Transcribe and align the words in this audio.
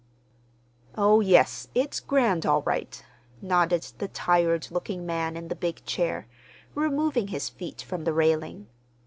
"Oh, 0.97 1.19
yes, 1.21 1.67
it's 1.75 1.99
grand, 1.99 2.43
all 2.43 2.63
right," 2.63 3.05
nodded 3.39 3.85
the 3.99 4.07
tired 4.07 4.71
looking 4.71 5.05
man 5.05 5.37
in 5.37 5.47
the 5.47 5.55
big 5.55 5.85
chair, 5.85 6.25
removing 6.73 7.27
his 7.27 7.49
feet 7.49 7.83
from 7.83 8.03
the 8.05 8.13
railing. 8.13 8.65